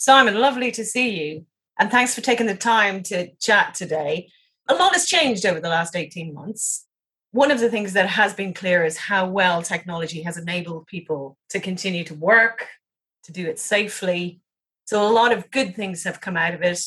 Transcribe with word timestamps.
Simon, 0.00 0.40
lovely 0.40 0.70
to 0.70 0.82
see 0.82 1.10
you. 1.10 1.44
And 1.78 1.90
thanks 1.90 2.14
for 2.14 2.22
taking 2.22 2.46
the 2.46 2.56
time 2.56 3.02
to 3.02 3.28
chat 3.34 3.74
today. 3.74 4.30
A 4.66 4.74
lot 4.74 4.94
has 4.94 5.04
changed 5.04 5.44
over 5.44 5.60
the 5.60 5.68
last 5.68 5.94
18 5.94 6.32
months. 6.32 6.86
One 7.32 7.50
of 7.50 7.60
the 7.60 7.68
things 7.68 7.92
that 7.92 8.08
has 8.08 8.32
been 8.32 8.54
clear 8.54 8.82
is 8.82 8.96
how 8.96 9.28
well 9.28 9.60
technology 9.60 10.22
has 10.22 10.38
enabled 10.38 10.86
people 10.86 11.36
to 11.50 11.60
continue 11.60 12.02
to 12.04 12.14
work, 12.14 12.66
to 13.24 13.32
do 13.32 13.46
it 13.46 13.58
safely. 13.58 14.40
So, 14.86 15.06
a 15.06 15.12
lot 15.12 15.32
of 15.32 15.50
good 15.50 15.76
things 15.76 16.04
have 16.04 16.22
come 16.22 16.38
out 16.38 16.54
of 16.54 16.62
it. 16.62 16.80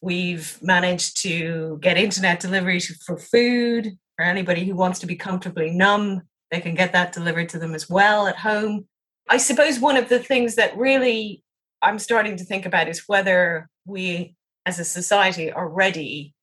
We've 0.00 0.58
managed 0.60 1.22
to 1.22 1.78
get 1.80 1.96
internet 1.96 2.40
delivery 2.40 2.80
for 2.80 3.16
food 3.16 3.96
for 4.16 4.24
anybody 4.24 4.64
who 4.64 4.74
wants 4.74 4.98
to 4.98 5.06
be 5.06 5.14
comfortably 5.14 5.70
numb. 5.70 6.22
They 6.50 6.60
can 6.60 6.74
get 6.74 6.94
that 6.94 7.12
delivered 7.12 7.50
to 7.50 7.60
them 7.60 7.76
as 7.76 7.88
well 7.88 8.26
at 8.26 8.38
home. 8.38 8.88
I 9.28 9.36
suppose 9.36 9.78
one 9.78 9.96
of 9.96 10.08
the 10.08 10.18
things 10.18 10.56
that 10.56 10.76
really 10.76 11.44
I'm 11.82 11.98
starting 11.98 12.36
to 12.36 12.44
think 12.44 12.66
about 12.66 12.88
is 12.88 13.04
whether 13.06 13.68
we 13.84 14.34
as 14.66 14.78
a 14.78 14.84
society 14.84 15.50
are 15.50 15.68
ready 15.68 16.34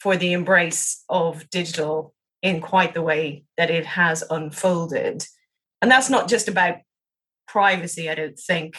for 0.00 0.16
the 0.16 0.32
embrace 0.32 1.04
of 1.08 1.48
digital 1.50 2.14
in 2.42 2.60
quite 2.60 2.94
the 2.94 3.02
way 3.02 3.44
that 3.56 3.70
it 3.70 3.86
has 3.86 4.22
unfolded. 4.28 5.26
And 5.80 5.90
that's 5.90 6.10
not 6.10 6.28
just 6.28 6.48
about 6.48 6.78
privacy, 7.46 8.10
I 8.10 8.14
don't 8.14 8.38
think, 8.38 8.78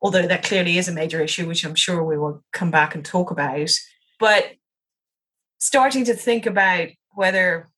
although 0.00 0.26
that 0.26 0.44
clearly 0.44 0.78
is 0.78 0.88
a 0.88 0.92
major 0.92 1.20
issue, 1.20 1.46
which 1.46 1.64
I'm 1.64 1.74
sure 1.74 2.02
we 2.02 2.16
will 2.16 2.42
come 2.52 2.70
back 2.70 2.94
and 2.94 3.04
talk 3.04 3.30
about. 3.30 3.70
But 4.18 4.52
starting 5.58 6.04
to 6.04 6.14
think 6.14 6.46
about 6.46 6.88
whether 7.14 7.68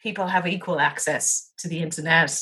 people 0.00 0.28
have 0.28 0.46
equal 0.46 0.80
access 0.80 1.52
to 1.58 1.68
the 1.68 1.80
internet, 1.80 2.40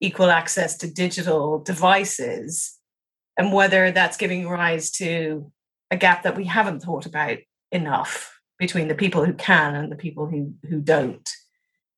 equal 0.00 0.30
access 0.30 0.76
to 0.78 0.92
digital 0.92 1.58
devices, 1.58 2.78
and 3.36 3.52
whether 3.52 3.90
that's 3.90 4.16
giving 4.16 4.48
rise 4.48 4.90
to 4.92 5.50
a 5.90 5.96
gap 5.96 6.22
that 6.22 6.36
we 6.36 6.44
haven't 6.44 6.80
thought 6.80 7.06
about 7.06 7.38
enough 7.70 8.38
between 8.58 8.88
the 8.88 8.94
people 8.94 9.24
who 9.24 9.32
can 9.34 9.74
and 9.74 9.90
the 9.90 9.96
people 9.96 10.26
who, 10.26 10.54
who 10.68 10.80
don't. 10.80 11.28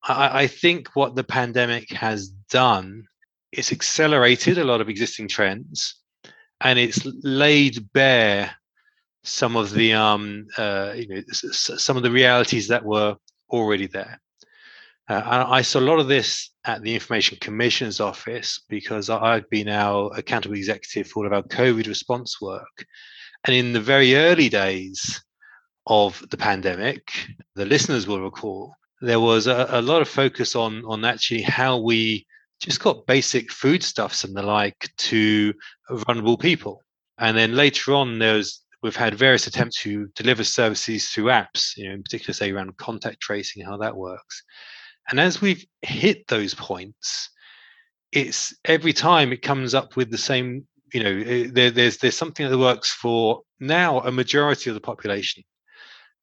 I, 0.04 0.42
I 0.42 0.46
think 0.46 0.88
what 0.94 1.14
the 1.14 1.24
pandemic 1.24 1.90
has 1.90 2.28
done 2.28 3.04
is 3.52 3.72
accelerated 3.72 4.58
a 4.58 4.64
lot 4.64 4.80
of 4.80 4.88
existing 4.88 5.28
trends 5.28 5.96
and 6.60 6.78
it's 6.78 7.06
laid 7.22 7.92
bare 7.92 8.50
some 9.22 9.56
of 9.56 9.72
the 9.72 9.94
um, 9.94 10.46
uh, 10.58 10.92
you 10.94 11.08
know 11.08 11.22
some 11.30 11.96
of 11.96 12.02
the 12.02 12.10
realities 12.10 12.68
that 12.68 12.84
were 12.84 13.16
already 13.50 13.86
there. 13.86 14.20
Uh, 15.08 15.44
I 15.48 15.62
saw 15.62 15.80
a 15.80 15.88
lot 15.90 15.98
of 15.98 16.08
this 16.08 16.50
at 16.64 16.82
the 16.82 16.94
Information 16.94 17.36
Commission's 17.40 18.00
office 18.00 18.62
because 18.68 19.10
I've 19.10 19.48
been 19.50 19.68
our 19.68 20.10
accountable 20.16 20.56
executive 20.56 21.08
for 21.08 21.20
all 21.20 21.26
of 21.26 21.32
our 21.32 21.42
COVID 21.42 21.86
response 21.86 22.40
work. 22.40 22.86
And 23.46 23.54
in 23.54 23.74
the 23.74 23.80
very 23.80 24.16
early 24.16 24.48
days 24.48 25.22
of 25.86 26.24
the 26.30 26.38
pandemic, 26.38 27.10
the 27.54 27.66
listeners 27.66 28.06
will 28.06 28.22
recall, 28.22 28.74
there 29.02 29.20
was 29.20 29.46
a, 29.46 29.66
a 29.68 29.82
lot 29.82 30.00
of 30.00 30.08
focus 30.08 30.56
on, 30.56 30.82
on 30.86 31.04
actually 31.04 31.42
how 31.42 31.76
we 31.76 32.26
just 32.58 32.80
got 32.80 33.06
basic 33.06 33.52
foodstuffs 33.52 34.24
and 34.24 34.34
the 34.34 34.42
like 34.42 34.90
to 34.96 35.52
vulnerable 35.90 36.38
people. 36.38 36.82
And 37.18 37.36
then 37.36 37.54
later 37.54 37.92
on, 37.92 38.18
there's 38.18 38.62
we've 38.82 38.96
had 38.96 39.14
various 39.14 39.46
attempts 39.46 39.82
to 39.82 40.08
deliver 40.14 40.44
services 40.44 41.08
through 41.08 41.24
apps, 41.24 41.76
you 41.76 41.88
know, 41.88 41.94
in 41.94 42.02
particular, 42.02 42.34
say 42.34 42.50
around 42.50 42.76
contact 42.76 43.20
tracing, 43.20 43.64
how 43.64 43.76
that 43.78 43.96
works. 43.96 44.42
And 45.10 45.20
as 45.20 45.40
we've 45.40 45.64
hit 45.82 46.26
those 46.28 46.54
points, 46.54 47.30
it's 48.12 48.54
every 48.64 48.92
time 48.92 49.32
it 49.32 49.42
comes 49.42 49.74
up 49.74 49.96
with 49.96 50.10
the 50.10 50.18
same, 50.18 50.66
you 50.92 51.02
know, 51.02 51.10
eh, 51.10 51.48
there, 51.50 51.70
there's 51.70 51.98
there's 51.98 52.16
something 52.16 52.48
that 52.48 52.58
works 52.58 52.90
for 52.90 53.42
now 53.60 54.00
a 54.00 54.12
majority 54.12 54.70
of 54.70 54.74
the 54.74 54.80
population. 54.80 55.42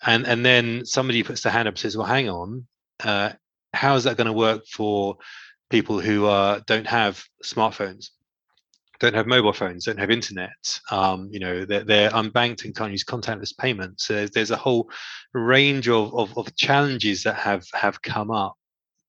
And 0.03 0.25
and 0.25 0.45
then 0.45 0.85
somebody 0.85 1.23
puts 1.23 1.41
their 1.41 1.51
hand 1.51 1.67
up 1.67 1.73
and 1.73 1.79
says, 1.79 1.97
well, 1.97 2.07
hang 2.07 2.29
on, 2.29 2.65
uh, 3.03 3.33
how 3.73 3.95
is 3.95 4.05
that 4.05 4.17
going 4.17 4.27
to 4.27 4.33
work 4.33 4.65
for 4.67 5.17
people 5.69 5.99
who 5.99 6.25
uh, 6.25 6.61
don't 6.65 6.87
have 6.87 7.23
smartphones? 7.43 8.09
don't 9.01 9.15
have 9.15 9.25
mobile 9.25 9.51
phones, 9.51 9.85
don't 9.85 9.99
have 9.99 10.11
internet. 10.11 10.79
Um, 10.91 11.27
you 11.31 11.39
know, 11.39 11.65
they're, 11.65 11.83
they're, 11.83 12.11
unbanked 12.11 12.65
and 12.65 12.75
can't 12.75 12.91
use 12.91 13.03
contactless 13.03 13.57
payments. 13.57 14.05
So 14.05 14.13
there's, 14.13 14.29
there's 14.29 14.51
a 14.51 14.55
whole 14.55 14.91
range 15.33 15.89
of, 15.89 16.13
of, 16.13 16.37
of, 16.37 16.55
challenges 16.55 17.23
that 17.23 17.35
have 17.35 17.65
have 17.73 17.99
come 18.03 18.29
up 18.29 18.55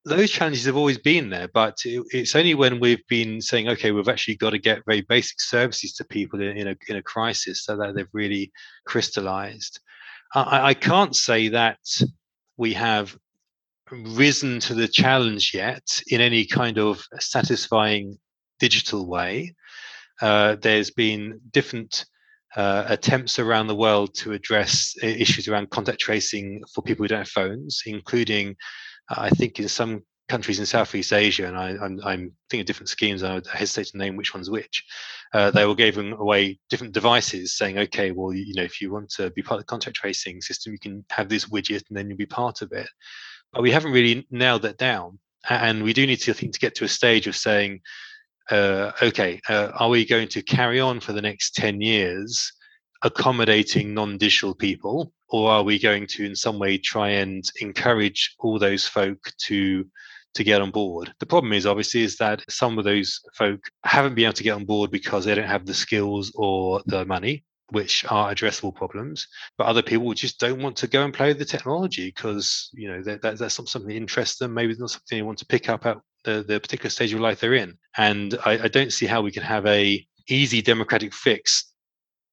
those 0.05 0.31
challenges 0.31 0.65
have 0.65 0.75
always 0.75 0.97
been 0.97 1.29
there, 1.29 1.47
but 1.53 1.77
it's 1.85 2.35
only 2.35 2.55
when 2.55 2.79
we've 2.79 3.05
been 3.07 3.41
saying, 3.41 3.69
okay, 3.69 3.91
we've 3.91 4.09
actually 4.09 4.35
got 4.35 4.49
to 4.49 4.59
get 4.59 4.85
very 4.85 5.01
basic 5.01 5.39
services 5.39 5.93
to 5.93 6.03
people 6.03 6.41
in, 6.41 6.67
a 6.67 6.75
in 6.89 6.97
a 6.97 7.01
crisis, 7.01 7.63
so 7.63 7.77
that 7.77 7.95
they've 7.95 8.07
really 8.11 8.51
crystallized. 8.85 9.79
I, 10.35 10.69
I 10.69 10.73
can't 10.73 11.15
say 11.15 11.47
that 11.49 11.79
we 12.57 12.73
have 12.73 13.17
risen 13.91 14.59
to 14.59 14.73
the 14.73 14.87
challenge 14.87 15.53
yet 15.53 16.01
in 16.07 16.19
any 16.19 16.45
kind 16.45 16.77
of 16.77 17.05
satisfying 17.19 18.17
digital 18.59 19.07
way. 19.07 19.55
Uh, 20.21 20.55
there's 20.61 20.91
been 20.91 21.39
different 21.51 22.05
uh, 22.55 22.85
attempts 22.87 23.39
around 23.39 23.67
the 23.67 23.75
world 23.75 24.13
to 24.15 24.33
address 24.33 24.95
issues 25.01 25.47
around 25.47 25.69
contact 25.69 25.99
tracing 25.99 26.61
for 26.73 26.81
people 26.81 27.03
who 27.03 27.07
don't 27.07 27.19
have 27.19 27.29
phones, 27.29 27.81
including 27.85 28.55
I 29.09 29.29
think 29.29 29.59
in 29.59 29.67
some 29.67 30.03
countries 30.29 30.59
in 30.59 30.65
Southeast 30.65 31.13
Asia, 31.13 31.47
and 31.47 31.57
I, 31.57 32.13
am 32.13 32.31
thinking 32.49 32.61
of 32.61 32.65
different 32.65 32.89
schemes. 32.89 33.23
I 33.23 33.41
hesitate 33.51 33.91
to 33.91 33.97
name 33.97 34.15
which 34.15 34.33
one's 34.33 34.49
which. 34.49 34.83
Uh, 35.33 35.51
they 35.51 35.65
were 35.65 35.75
giving 35.75 36.13
away 36.13 36.59
different 36.69 36.93
devices, 36.93 37.57
saying, 37.57 37.77
"Okay, 37.77 38.11
well, 38.11 38.33
you 38.33 38.53
know, 38.55 38.63
if 38.63 38.81
you 38.81 38.91
want 38.91 39.09
to 39.11 39.29
be 39.31 39.41
part 39.41 39.59
of 39.59 39.65
the 39.65 39.69
contact 39.69 39.97
tracing 39.97 40.41
system, 40.41 40.73
you 40.73 40.79
can 40.79 41.05
have 41.11 41.29
this 41.29 41.45
widget, 41.45 41.83
and 41.89 41.97
then 41.97 42.07
you'll 42.07 42.17
be 42.17 42.25
part 42.25 42.61
of 42.61 42.71
it." 42.71 42.89
But 43.51 43.61
we 43.61 43.71
haven't 43.71 43.91
really 43.91 44.25
nailed 44.31 44.63
that 44.63 44.77
down, 44.77 45.19
and 45.49 45.83
we 45.83 45.93
do 45.93 46.07
need 46.07 46.21
to 46.21 46.31
I 46.31 46.33
think 46.33 46.53
to 46.53 46.59
get 46.59 46.75
to 46.75 46.85
a 46.85 46.89
stage 46.89 47.27
of 47.27 47.35
saying, 47.35 47.81
uh, 48.49 48.91
"Okay, 49.01 49.41
uh, 49.49 49.71
are 49.75 49.89
we 49.89 50.05
going 50.05 50.29
to 50.29 50.41
carry 50.41 50.79
on 50.79 50.99
for 50.99 51.13
the 51.13 51.21
next 51.21 51.55
ten 51.55 51.81
years?" 51.81 52.51
accommodating 53.05 53.93
non-digital 53.93 54.55
people 54.55 55.11
or 55.33 55.49
are 55.49 55.63
we 55.63 55.79
going 55.79 56.05
to 56.05 56.23
in 56.23 56.35
some 56.35 56.59
way 56.59 56.77
try 56.77 57.09
and 57.09 57.43
encourage 57.59 58.35
all 58.37 58.59
those 58.59 58.87
folk 58.87 59.17
to 59.39 59.83
to 60.35 60.43
get 60.43 60.61
on 60.61 60.69
board? 60.69 61.11
The 61.19 61.25
problem 61.25 61.53
is 61.53 61.65
obviously 61.65 62.03
is 62.03 62.17
that 62.17 62.43
some 62.49 62.77
of 62.77 62.85
those 62.85 63.19
folk 63.35 63.59
haven't 63.83 64.13
been 64.13 64.25
able 64.25 64.33
to 64.33 64.43
get 64.43 64.53
on 64.53 64.65
board 64.65 64.91
because 64.91 65.25
they 65.25 65.33
don't 65.33 65.47
have 65.47 65.65
the 65.65 65.73
skills 65.73 66.31
or 66.35 66.81
the 66.85 67.03
money 67.05 67.43
which 67.71 68.05
are 68.09 68.31
addressable 68.31 68.75
problems. 68.75 69.27
But 69.57 69.65
other 69.65 69.81
people 69.81 70.13
just 70.13 70.39
don't 70.39 70.61
want 70.61 70.75
to 70.77 70.87
go 70.87 71.03
and 71.03 71.13
play 71.13 71.29
with 71.29 71.39
the 71.39 71.45
technology 71.45 72.13
because 72.15 72.69
you 72.73 72.87
know 72.87 73.01
that, 73.01 73.23
that, 73.23 73.39
that's 73.39 73.57
not 73.57 73.67
something 73.67 73.89
that 73.89 73.97
interests 73.97 74.37
them. 74.37 74.53
Maybe 74.53 74.71
it's 74.71 74.79
not 74.79 74.91
something 74.91 75.17
they 75.17 75.23
want 75.23 75.39
to 75.39 75.47
pick 75.47 75.67
up 75.67 75.87
at 75.87 75.97
the, 76.25 76.43
the 76.47 76.59
particular 76.59 76.91
stage 76.91 77.11
of 77.11 77.19
life 77.19 77.39
they're 77.39 77.55
in. 77.55 77.75
And 77.97 78.37
I, 78.45 78.65
I 78.65 78.67
don't 78.67 78.93
see 78.93 79.07
how 79.07 79.23
we 79.23 79.31
can 79.31 79.43
have 79.43 79.65
a 79.65 80.05
easy 80.29 80.61
democratic 80.61 81.11
fix 81.11 81.73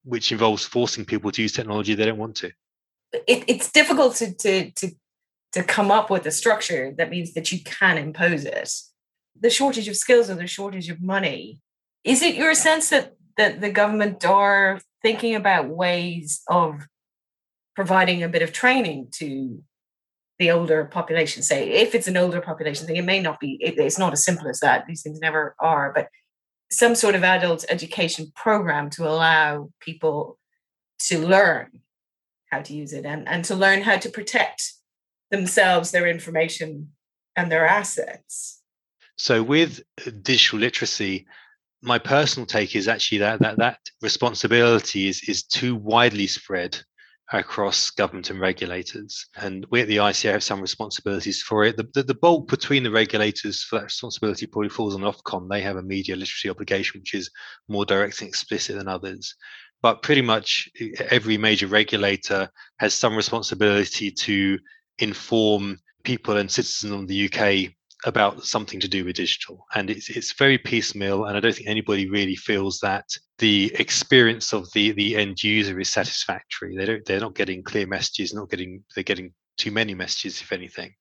which 0.03 0.31
involves 0.31 0.65
forcing 0.65 1.05
people 1.05 1.31
to 1.31 1.41
use 1.41 1.51
technology 1.51 1.93
they 1.95 2.05
don't 2.05 2.17
want 2.17 2.35
to. 2.35 2.51
It, 3.13 3.43
it's 3.47 3.71
difficult 3.71 4.15
to, 4.17 4.33
to 4.33 4.71
to 4.71 4.91
to 5.53 5.63
come 5.63 5.91
up 5.91 6.09
with 6.09 6.25
a 6.25 6.31
structure 6.31 6.93
that 6.97 7.09
means 7.09 7.33
that 7.33 7.51
you 7.51 7.59
can 7.63 7.97
impose 7.97 8.45
it. 8.45 8.71
The 9.39 9.49
shortage 9.49 9.87
of 9.87 9.97
skills 9.97 10.29
or 10.29 10.35
the 10.35 10.47
shortage 10.47 10.89
of 10.89 11.01
money. 11.01 11.59
Is 12.03 12.21
it 12.21 12.35
your 12.35 12.53
sense 12.53 12.89
that 12.89 13.15
that 13.37 13.61
the 13.61 13.71
government 13.71 14.25
are 14.25 14.79
thinking 15.01 15.35
about 15.35 15.67
ways 15.67 16.41
of 16.47 16.87
providing 17.75 18.23
a 18.23 18.29
bit 18.29 18.41
of 18.41 18.53
training 18.53 19.07
to 19.11 19.61
the 20.39 20.51
older 20.51 20.85
population? 20.85 21.43
Say, 21.43 21.69
if 21.69 21.93
it's 21.95 22.07
an 22.07 22.17
older 22.17 22.41
population 22.41 22.87
thing, 22.87 22.95
it 22.95 23.05
may 23.05 23.19
not 23.19 23.39
be. 23.39 23.57
It, 23.61 23.77
it's 23.77 23.99
not 23.99 24.13
as 24.13 24.23
simple 24.23 24.47
as 24.47 24.59
that. 24.61 24.85
These 24.87 25.03
things 25.03 25.19
never 25.19 25.55
are, 25.59 25.91
but 25.93 26.07
some 26.71 26.95
sort 26.95 27.15
of 27.15 27.23
adult 27.23 27.65
education 27.69 28.31
program 28.35 28.89
to 28.91 29.07
allow 29.07 29.69
people 29.81 30.37
to 30.99 31.19
learn 31.19 31.81
how 32.51 32.61
to 32.61 32.73
use 32.73 32.93
it 32.93 33.05
and, 33.05 33.27
and 33.27 33.45
to 33.45 33.55
learn 33.55 33.81
how 33.81 33.97
to 33.97 34.09
protect 34.09 34.73
themselves, 35.29 35.91
their 35.91 36.07
information, 36.07 36.89
and 37.35 37.51
their 37.51 37.65
assets. 37.65 38.61
So, 39.15 39.41
with 39.41 39.81
uh, 40.05 40.11
digital 40.21 40.59
literacy, 40.59 41.25
my 41.81 41.97
personal 41.97 42.45
take 42.45 42.75
is 42.75 42.87
actually 42.87 43.19
that 43.19 43.39
that, 43.39 43.57
that 43.57 43.79
responsibility 44.01 45.07
is, 45.07 45.21
is 45.27 45.43
too 45.43 45.75
widely 45.75 46.27
spread 46.27 46.77
across 47.33 47.91
government 47.91 48.29
and 48.29 48.39
regulators. 48.39 49.25
And 49.37 49.65
we 49.71 49.81
at 49.81 49.87
the 49.87 49.97
ICO 49.97 50.33
have 50.33 50.43
some 50.43 50.61
responsibilities 50.61 51.41
for 51.41 51.63
it. 51.63 51.77
The, 51.77 51.87
the, 51.93 52.03
the, 52.03 52.13
bulk 52.13 52.49
between 52.49 52.83
the 52.83 52.91
regulators 52.91 53.63
for 53.63 53.77
that 53.77 53.85
responsibility 53.85 54.45
probably 54.45 54.69
falls 54.69 54.95
on 54.95 55.01
Ofcom. 55.01 55.49
They 55.49 55.61
have 55.61 55.77
a 55.77 55.81
media 55.81 56.15
literacy 56.15 56.49
obligation, 56.49 56.99
which 56.99 57.13
is 57.13 57.31
more 57.69 57.85
direct 57.85 58.19
and 58.19 58.27
explicit 58.27 58.75
than 58.75 58.89
others. 58.89 59.33
But 59.81 60.01
pretty 60.01 60.21
much 60.21 60.69
every 61.09 61.37
major 61.37 61.67
regulator 61.67 62.49
has 62.79 62.93
some 62.93 63.15
responsibility 63.15 64.11
to 64.11 64.59
inform 64.99 65.79
people 66.03 66.37
and 66.37 66.51
citizens 66.51 66.93
of 66.93 67.07
the 67.07 67.31
UK 67.31 67.73
about 68.05 68.43
something 68.43 68.79
to 68.79 68.87
do 68.87 69.05
with 69.05 69.15
digital. 69.15 69.65
And 69.75 69.89
it's 69.89 70.09
it's 70.09 70.33
very 70.33 70.57
piecemeal 70.57 71.25
and 71.25 71.37
i 71.37 71.39
don't 71.39 71.53
think 71.55 71.67
anybody 71.67 72.09
really 72.09 72.35
feels 72.35 72.79
that 72.79 73.05
the 73.37 73.71
experience 73.77 74.53
of 74.53 74.71
the 74.73 74.91
the 74.91 75.15
end 75.15 75.43
user 75.43 75.79
is 75.79 75.91
satisfactory. 75.91 76.75
They 76.75 76.85
don't 76.85 77.05
they're 77.05 77.19
not 77.19 77.35
getting 77.35 77.63
clear 77.63 77.87
messages 77.87 78.33
not 78.33 78.49
getting 78.49 78.83
they're 78.95 79.03
getting 79.03 79.33
too 79.57 79.71
many 79.71 79.93
messages 79.93 80.41
if 80.41 80.51
anything. 80.51 80.93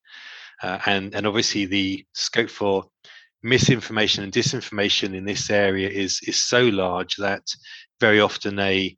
Uh, 0.63 0.79
and 0.87 1.15
and 1.15 1.27
obviously 1.27 1.65
the 1.65 2.05
scope 2.13 2.51
for 2.51 2.85
misinformation 3.43 4.23
and 4.23 4.33
disinformation 4.33 5.15
in 5.15 5.25
this 5.25 5.51
area 5.51 5.89
is 5.89 6.21
is 6.27 6.43
so 6.43 6.65
large 6.65 7.17
that 7.17 7.43
very 8.01 8.21
often 8.21 8.59
a 8.59 8.97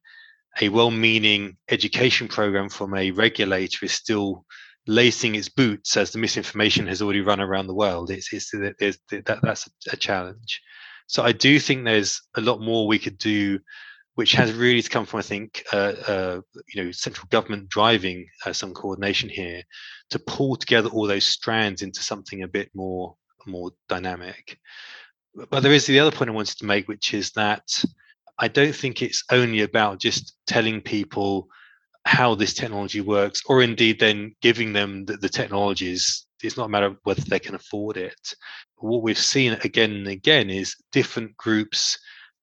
a 0.60 0.69
well-meaning 0.69 1.56
education 1.70 2.28
program 2.28 2.69
from 2.69 2.94
a 2.94 3.10
regulator 3.10 3.87
is 3.87 3.93
still 3.93 4.44
lacing 4.87 5.34
its 5.34 5.49
boots 5.49 5.96
as 5.96 6.10
the 6.10 6.19
misinformation 6.19 6.87
has 6.87 7.00
already 7.00 7.20
run 7.20 7.40
around 7.40 7.69
the 7.69 7.75
world. 7.75 8.10
It's, 8.10 8.32
it's 8.32 8.50
that, 8.50 9.38
that's 9.43 9.69
a 9.90 9.96
challenge. 9.96 10.60
So 11.06 11.22
I 11.22 11.32
do 11.32 11.58
think 11.58 11.84
there's 11.84 12.20
a 12.37 12.40
lot 12.40 12.60
more 12.60 12.87
we 12.87 12.99
could 12.99 13.19
do, 13.19 13.60
which 14.14 14.32
has 14.32 14.52
really 14.52 14.82
come 14.82 15.06
from 15.06 15.20
I 15.20 15.22
think 15.22 15.64
uh, 15.72 15.94
uh, 16.06 16.40
you 16.72 16.84
know 16.84 16.90
central 16.90 17.26
government 17.31 17.69
driving 17.69 18.26
uh, 18.44 18.52
some 18.52 18.75
coordination 18.75 19.28
here 19.28 19.62
to 20.10 20.19
pull 20.19 20.56
together 20.56 20.88
all 20.88 21.06
those 21.06 21.26
strands 21.26 21.82
into 21.82 22.02
something 22.02 22.43
a 22.43 22.49
bit 22.49 22.70
more 22.75 23.16
more 23.46 23.72
dynamic. 23.88 24.58
But 25.50 25.60
there 25.60 25.72
is 25.72 25.87
the 25.87 25.99
other 25.99 26.14
point 26.14 26.31
I 26.31 26.34
wanted 26.34 26.58
to 26.58 26.66
make, 26.66 26.88
which 26.88 27.14
is 27.14 27.31
that 27.32 27.84
I 28.38 28.49
don't 28.49 28.75
think 28.75 29.02
it's 29.02 29.25
only 29.31 29.61
about 29.61 30.00
just 30.00 30.37
telling 30.46 30.81
people 30.81 31.49
how 32.05 32.34
this 32.34 32.55
technology 32.55 33.00
works, 33.00 33.43
or 33.46 33.62
indeed 33.62 34.00
then 34.00 34.34
giving 34.40 34.73
them 34.73 35.05
the, 35.05 35.17
the 35.17 35.29
technologies. 35.29 36.26
It's 36.43 36.56
not 36.56 36.67
a 36.67 36.69
matter 36.69 36.87
of 36.87 36.96
whether 37.05 37.23
they 37.23 37.38
can 37.38 37.55
afford 37.55 37.96
it. 37.96 38.34
What 38.76 39.02
we've 39.02 39.19
seen 39.19 39.52
again 39.62 39.93
and 39.93 40.08
again 40.08 40.50
is 40.50 40.75
different 40.90 41.37
groups 41.37 41.99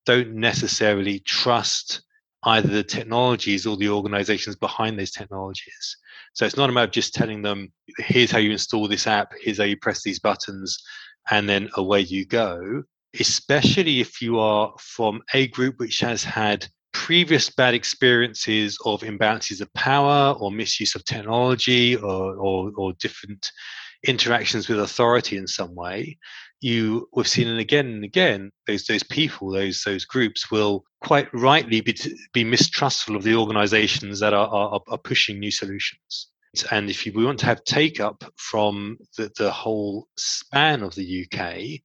don't 0.06 0.34
necessarily 0.34 1.20
trust 1.20 2.02
either 2.44 2.70
the 2.70 2.84
technologies 2.84 3.68
or 3.68 3.76
the 3.76 3.90
organizations 3.90 4.56
behind 4.56 4.98
those 4.98 5.12
technologies. 5.12 5.98
So 6.34 6.46
it's 6.46 6.56
not 6.56 6.70
about 6.70 6.94
just 6.94 7.14
telling 7.14 7.42
them, 7.42 7.74
here's 7.98 8.32
how 8.32 8.38
you 8.38 8.52
install 8.52 8.88
this 8.88 9.08
app, 9.08 9.34
here's 9.42 9.58
how 9.58 9.66
you 9.66 9.78
press 9.78 10.04
these 10.04 10.20
buttons, 10.20 10.82
and 11.30 11.50
then 11.50 11.70
away 11.76 12.00
you 12.00 12.26
go. 12.26 12.84
Especially 13.18 14.02
if 14.02 14.22
you 14.22 14.40
are 14.40 14.74
from 14.80 15.22
a 15.34 15.48
group 15.48 15.80
which 15.80 16.00
has 16.02 16.24
had 16.24 16.68
previous 16.92 17.50
bad 17.50 17.74
experiences 17.74 18.78
of 18.86 19.02
imbalances 19.02 19.62
of 19.62 19.74
power 19.74 20.36
or 20.40 20.52
misuse 20.52 20.96
of 20.96 21.06
technology 21.06 21.96
or, 21.96 22.36
or, 22.36 22.72
or 22.76 22.94
different 23.00 23.52
interactions 24.06 24.68
with 24.68 24.80
authority 24.80 25.38
in 25.38 25.48
some 25.48 25.76
way, 25.76 26.18
you 26.62 27.08
we've 27.14 27.28
seen 27.28 27.48
it 27.48 27.60
again 27.60 27.88
and 27.88 28.04
again. 28.04 28.52
Those 28.68 28.86
those 28.86 29.04
people, 29.04 29.52
those 29.52 29.82
those 29.84 30.06
groups, 30.06 30.52
will 30.52 30.84
quite 31.02 31.34
rightly 31.34 31.82
be 31.82 31.96
be 32.34 32.44
mistrustful 32.44 33.16
of 33.16 33.24
the 33.24 33.36
organisations 33.36 34.20
that 34.20 34.34
are, 34.34 34.48
are, 34.48 34.82
are 34.88 34.98
pushing 34.98 35.40
new 35.40 35.52
solutions. 35.52 36.28
And 36.72 36.90
if 36.90 37.06
you, 37.06 37.14
we 37.14 37.26
want 37.26 37.40
to 37.40 37.46
have 37.46 37.64
take 37.64 38.00
up 38.00 38.24
from 38.38 38.98
the, 39.18 39.32
the 39.38 39.52
whole 39.52 40.08
span 40.18 40.82
of 40.82 40.96
the 40.96 41.26
UK, 41.26 41.82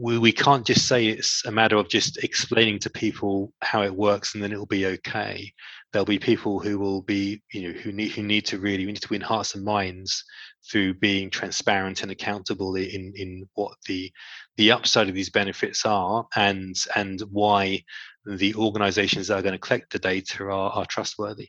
we, 0.00 0.18
we 0.18 0.32
can't 0.32 0.66
just 0.66 0.86
say 0.86 1.06
it's 1.06 1.44
a 1.44 1.50
matter 1.50 1.76
of 1.76 1.88
just 1.88 2.22
explaining 2.24 2.78
to 2.80 2.90
people 2.90 3.52
how 3.60 3.82
it 3.82 3.94
works 3.94 4.34
and 4.34 4.42
then 4.42 4.52
it'll 4.52 4.66
be 4.66 4.86
okay. 4.86 5.52
There'll 5.92 6.06
be 6.06 6.18
people 6.18 6.58
who 6.58 6.78
will 6.78 7.02
be, 7.02 7.42
you 7.52 7.68
know, 7.68 7.78
who 7.78 7.92
need 7.92 8.12
who 8.12 8.22
need 8.22 8.46
to 8.46 8.58
really 8.58 8.86
we 8.86 8.92
need 8.92 9.02
to 9.02 9.10
win 9.10 9.20
hearts 9.20 9.54
and 9.54 9.64
minds 9.64 10.24
through 10.70 10.94
being 10.94 11.30
transparent 11.30 12.02
and 12.02 12.10
accountable 12.10 12.74
in 12.76 13.12
in 13.14 13.48
what 13.54 13.74
the 13.86 14.10
the 14.56 14.72
upside 14.72 15.08
of 15.08 15.14
these 15.14 15.30
benefits 15.30 15.84
are 15.84 16.26
and 16.36 16.76
and 16.96 17.20
why 17.30 17.82
the 18.24 18.54
organizations 18.54 19.28
that 19.28 19.38
are 19.38 19.42
going 19.42 19.52
to 19.52 19.58
collect 19.58 19.92
the 19.92 19.98
data 19.98 20.44
are, 20.44 20.70
are 20.70 20.86
trustworthy. 20.86 21.48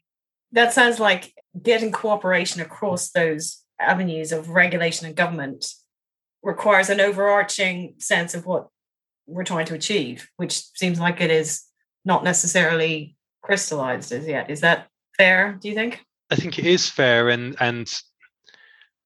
That 0.52 0.74
sounds 0.74 1.00
like 1.00 1.34
getting 1.62 1.92
cooperation 1.92 2.62
across 2.62 3.12
those 3.12 3.64
avenues 3.80 4.32
of 4.32 4.50
regulation 4.50 5.08
and 5.08 5.16
government 5.16 5.66
requires 6.44 6.90
an 6.90 7.00
overarching 7.00 7.96
sense 7.98 8.36
of 8.36 8.46
what 8.46 8.68
we're 9.26 9.44
trying 9.44 9.66
to 9.66 9.74
achieve, 9.74 10.30
which 10.38 10.64
seems 10.76 11.00
like 11.00 11.22
it 11.22 11.32
is 11.32 11.64
not 12.06 12.24
necessarily 12.24 13.16
crystallized 13.42 14.12
as 14.12 14.28
yet. 14.28 14.50
Is 14.50 14.62
that 14.62 14.88
fair, 15.18 15.58
do 15.62 15.70
you 15.70 15.76
think? 15.76 16.02
I 16.30 16.36
think 16.36 16.60
it 16.60 16.66
is 16.66 16.90
fair 16.90 17.30
and 17.30 17.56
and 17.60 17.92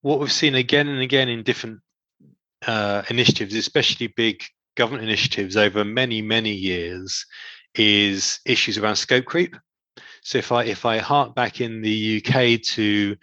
what 0.01 0.19
we've 0.19 0.31
seen 0.31 0.55
again 0.55 0.87
and 0.87 1.01
again 1.01 1.27
in 1.27 1.43
different 1.43 1.79
uh, 2.65 3.03
initiatives, 3.09 3.53
especially 3.55 4.07
big 4.07 4.43
government 4.75 5.03
initiatives 5.03 5.57
over 5.57 5.83
many, 5.83 6.21
many 6.21 6.53
years, 6.53 7.25
is 7.75 8.39
issues 8.45 8.77
around 8.77 8.95
scope 8.95 9.25
creep. 9.25 9.55
So 10.21 10.37
if 10.37 10.51
I 10.51 10.63
if 10.63 10.85
I 10.85 10.97
hark 10.99 11.35
back 11.35 11.61
in 11.61 11.81
the 11.81 12.23
UK 12.23 12.61
to 12.73 13.15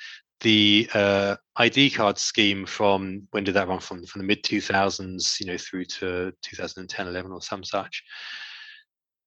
the 0.45 0.89
uh, 0.93 1.37
ID 1.57 1.91
card 1.91 2.19
scheme 2.19 2.67
from 2.67 3.27
when 3.31 3.45
did 3.45 3.55
that 3.55 3.67
run 3.67 3.81
from 3.81 4.05
from 4.05 4.21
the 4.21 4.27
mid 4.27 4.45
2000s, 4.45 5.41
you 5.41 5.47
know, 5.47 5.57
through 5.57 5.87
to 5.87 6.33
2010, 6.43 7.09
11 7.09 7.33
or 7.33 7.43
some 7.43 7.65
such. 7.65 8.05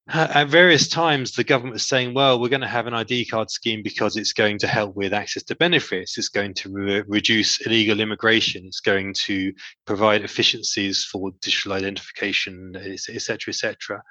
At 0.09 0.47
various 0.47 0.87
times, 0.87 1.33
the 1.33 1.43
government 1.43 1.73
was 1.73 1.85
saying, 1.85 2.13
well, 2.13 2.39
we're 2.39 2.47
going 2.47 2.61
to 2.61 2.67
have 2.67 2.87
an 2.87 2.93
ID 2.93 3.25
card 3.25 3.49
scheme 3.51 3.83
because 3.83 4.15
it's 4.15 4.31
going 4.31 4.57
to 4.59 4.67
help 4.67 4.95
with 4.95 5.13
access 5.13 5.43
to 5.43 5.55
benefits. 5.57 6.17
It's 6.17 6.29
going 6.29 6.53
to 6.53 6.69
re- 6.71 7.03
reduce 7.07 7.59
illegal 7.65 7.99
immigration. 7.99 8.65
It's 8.67 8.79
going 8.79 9.13
to 9.25 9.51
provide 9.85 10.23
efficiencies 10.23 11.03
for 11.03 11.31
digital 11.41 11.73
identification, 11.73 12.73
etc., 12.77 13.49
etc. 13.49 14.01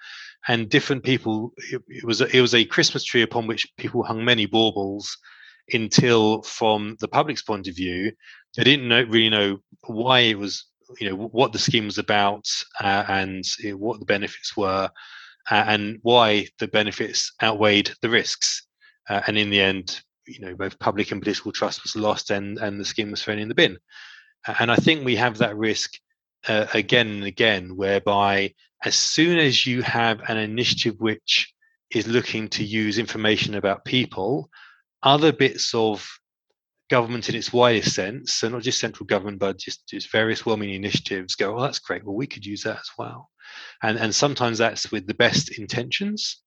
And 0.48 0.68
different 0.68 1.02
people, 1.02 1.54
it, 1.72 1.80
it, 1.88 2.04
was 2.04 2.20
it 2.20 2.42
was 2.42 2.54
a 2.54 2.66
Christmas 2.66 3.02
tree 3.02 3.22
upon 3.22 3.46
which 3.46 3.66
people 3.78 4.02
hung 4.02 4.22
many 4.22 4.44
baubles 4.44 5.16
until 5.72 6.42
from 6.42 6.96
the 7.00 7.08
public's 7.08 7.42
point 7.42 7.68
of 7.68 7.76
view, 7.76 8.12
they 8.56 8.64
didn't 8.64 8.88
know, 8.88 9.02
really 9.02 9.30
know 9.30 9.58
why 9.86 10.20
it 10.20 10.38
was, 10.38 10.66
you 11.00 11.08
know, 11.08 11.16
what 11.16 11.52
the 11.52 11.58
scheme 11.58 11.86
was 11.86 11.98
about 11.98 12.46
uh, 12.80 13.04
and 13.08 13.44
what 13.74 13.98
the 13.98 14.06
benefits 14.06 14.56
were 14.56 14.88
uh, 15.50 15.64
and 15.66 15.98
why 16.02 16.46
the 16.58 16.68
benefits 16.68 17.32
outweighed 17.42 17.90
the 18.02 18.10
risks. 18.10 18.62
Uh, 19.08 19.20
and 19.26 19.38
in 19.38 19.50
the 19.50 19.60
end, 19.60 20.00
you 20.26 20.40
know, 20.40 20.54
both 20.54 20.78
public 20.78 21.12
and 21.12 21.22
political 21.22 21.52
trust 21.52 21.82
was 21.82 21.96
lost 21.96 22.30
and, 22.30 22.58
and 22.58 22.80
the 22.80 22.84
scheme 22.84 23.10
was 23.10 23.22
thrown 23.22 23.38
in 23.38 23.48
the 23.48 23.54
bin. 23.54 23.78
And 24.60 24.70
I 24.70 24.76
think 24.76 25.04
we 25.04 25.16
have 25.16 25.38
that 25.38 25.56
risk 25.56 25.94
uh, 26.48 26.66
again 26.74 27.08
and 27.08 27.24
again, 27.24 27.76
whereby 27.76 28.54
as 28.84 28.94
soon 28.94 29.38
as 29.38 29.66
you 29.66 29.82
have 29.82 30.20
an 30.28 30.36
initiative 30.36 30.94
which 30.98 31.52
is 31.90 32.06
looking 32.06 32.48
to 32.48 32.64
use 32.64 32.98
information 32.98 33.54
about 33.54 33.84
people 33.84 34.50
other 35.02 35.32
bits 35.32 35.74
of 35.74 36.06
government 36.88 37.28
in 37.28 37.34
its 37.34 37.52
widest 37.52 37.94
sense, 37.94 38.34
so 38.34 38.48
not 38.48 38.62
just 38.62 38.78
central 38.78 39.06
government, 39.06 39.38
but 39.38 39.58
just, 39.58 39.88
just 39.88 40.12
various 40.12 40.46
well-meaning 40.46 40.76
initiatives, 40.76 41.34
go, 41.34 41.56
oh, 41.56 41.62
that's 41.62 41.80
great. 41.80 42.04
Well, 42.04 42.14
we 42.14 42.26
could 42.26 42.46
use 42.46 42.62
that 42.62 42.78
as 42.78 42.90
well." 42.98 43.30
And 43.82 43.98
and 43.98 44.14
sometimes 44.14 44.58
that's 44.58 44.90
with 44.92 45.06
the 45.06 45.14
best 45.14 45.58
intentions, 45.58 46.42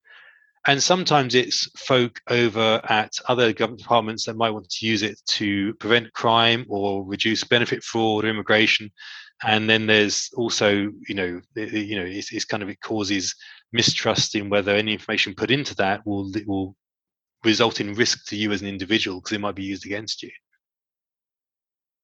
and 0.68 0.82
sometimes 0.82 1.36
it's 1.36 1.70
folk 1.78 2.20
over 2.30 2.82
at 2.90 3.14
other 3.28 3.54
government 3.54 3.82
departments 3.82 4.26
that 4.26 4.36
might 4.36 4.52
want 4.52 4.70
to 4.70 4.86
use 4.86 5.04
it 5.04 5.20
to 5.28 5.74
prevent 5.76 6.14
crime 6.14 6.66
or 6.70 7.06
reduce 7.06 7.44
benefit 7.44 7.84
fraud 7.84 8.26
or 8.26 8.28
immigration. 8.28 8.92
And 9.42 9.70
then 9.70 9.88
there's 9.88 10.30
also, 10.36 10.92
you 11.08 11.16
know, 11.16 11.40
you 11.56 11.96
know, 11.96 12.06
it's, 12.06 12.34
it's 12.34 12.44
kind 12.44 12.62
of 12.62 12.70
it 12.70 12.82
causes 12.82 13.34
mistrust 13.72 14.36
in 14.36 14.50
whether 14.50 14.76
any 14.76 14.92
information 14.92 15.34
put 15.34 15.50
into 15.50 15.76
that 15.76 16.06
will 16.06 16.30
will 16.46 16.76
result 17.44 17.80
in 17.80 17.94
risk 17.94 18.26
to 18.28 18.36
you 18.36 18.52
as 18.52 18.62
an 18.62 18.68
individual 18.68 19.20
because 19.20 19.34
it 19.34 19.42
might 19.42 19.56
be 19.56 19.64
used 19.64 19.86
against 19.86 20.24
you. 20.24 20.32